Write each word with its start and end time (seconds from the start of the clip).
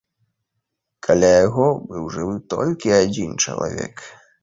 Каля 1.09 1.29
яго 1.45 1.67
быў 1.91 2.09
жывы 2.17 2.35
толькі 2.57 2.99
адзін 3.03 3.41
чалавек. 3.47 3.95